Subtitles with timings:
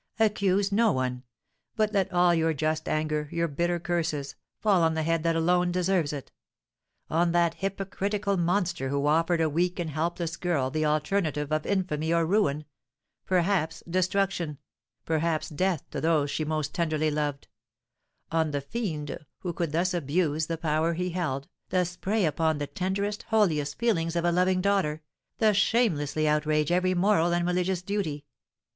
[0.19, 1.21] Accuse no one;
[1.75, 5.71] but let all your just anger, your bitter curses, fall on the head that alone
[5.71, 6.31] deserves it,
[7.07, 12.11] on that hypocritical monster who offered a weak and helpless girl the alternative of infamy
[12.11, 12.65] or ruin;
[13.27, 14.57] perhaps destruction;
[15.05, 17.47] perhaps death to those she most tenderly loved,
[18.31, 22.65] on the fiend who could thus abuse the power he held, thus prey upon the
[22.65, 25.03] tenderest, holiest feelings of a loving daughter,
[25.37, 28.25] thus shamelessly outrage every moral and religious duty.